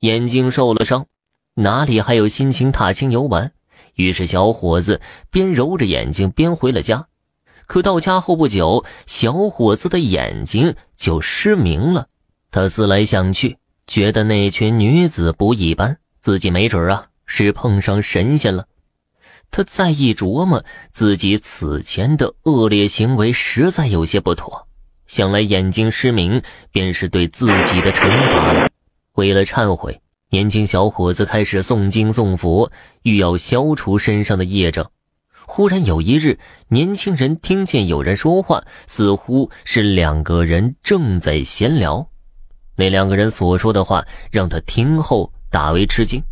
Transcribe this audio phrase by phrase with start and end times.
[0.00, 1.06] 眼睛受了伤，
[1.54, 3.52] 哪里还有心情踏青游玩？
[3.94, 7.06] 于是小伙子边揉着眼睛边回了家。
[7.66, 12.06] 可到家后不久，小伙子的眼睛就失明了。
[12.50, 18.66] 他思来想去，觉得那群女子不一般，自己没准啊是碰上神仙了。
[19.50, 24.68] 他再一琢磨，自己此前的恶劣行为实在有些不妥。
[25.06, 28.67] 想来眼睛失明便是对自己的惩罚了。
[29.18, 30.00] 为了忏悔，
[30.30, 32.70] 年轻小伙子开始诵经诵佛，
[33.02, 34.92] 欲要消除身上的业障。
[35.44, 42.08] 忽然有一日，年轻人听见有人说话，似乎是两个人正在闲聊。
[42.76, 46.22] 那两个人所说的话让他听后大为吃惊。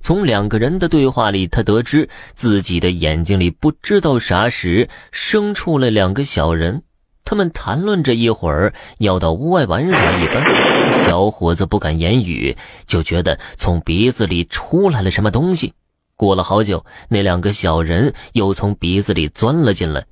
[0.00, 6.82] 从两个人的对话里，他得知自己的眼睛里不知道啥时生出了两个小人。
[7.24, 10.63] 他们谈论着一会儿，要到屋外玩耍一番。
[10.94, 15.74] 小伙子不敢言语，就觉得从鼻子里出来了什么东西。
[16.16, 20.06] 过了好久，那两个小人又从鼻子里钻了进来。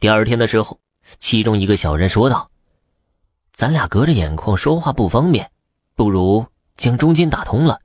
[0.00, 0.80] 第二天的时候，
[1.18, 2.50] 其中一个小人说道
[3.54, 5.50] ：“咱俩隔着眼眶说话不方便，
[5.94, 6.44] 不如
[6.76, 7.80] 将中间打通了，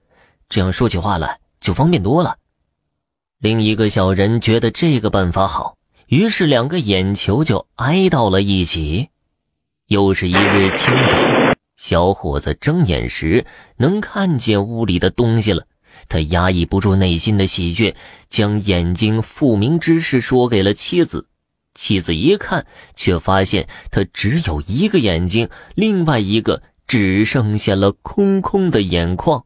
[0.50, 2.38] 这样说起话来就方便多了。”
[3.38, 9.10] 另一个小人觉得这个办法好，于是两个眼球就挨到了一起。
[9.88, 11.18] 又是一日清早，
[11.80, 13.46] 小伙子睁眼时
[13.78, 15.66] 能看见屋里的东西了。
[16.10, 17.96] 他压抑不住内心的喜悦，
[18.28, 21.30] 将眼睛复明之事说给了妻子。
[21.74, 22.66] 妻子一看，
[22.98, 29.46] 却发现他只有一个眼睛，另外一个只剩下了空空的眼眶。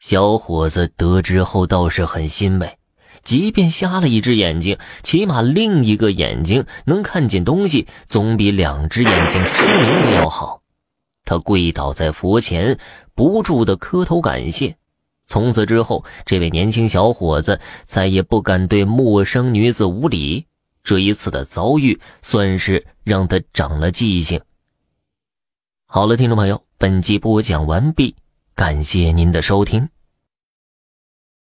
[0.00, 2.78] 小伙子得知后倒是很欣慰，
[3.22, 10.61] 即便瞎了一只眼睛，起码另一个眼睛能看见东西，总比两只眼睛失明的要好。
[11.24, 12.78] 他跪倒在佛前，
[13.14, 14.76] 不住的磕头感谢。
[15.24, 20.46] 从此之后，这位年轻小伙子再也不敢对陌生女子无礼。
[20.84, 24.40] 这一次的遭遇算是让他长了记性。
[25.86, 28.16] 好了，听众朋友，本集播讲完毕，
[28.54, 29.88] 感谢您的收听。